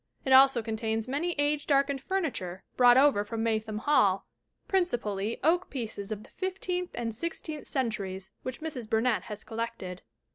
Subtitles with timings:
[0.25, 4.25] It also contains much age darkeiud furniture brought over from Maytham Hall,
[4.67, 8.89] princi pally oak pieces of the fifteenth and sixteenth cen turies which Mrs.
[8.89, 10.01] Burnett has collected.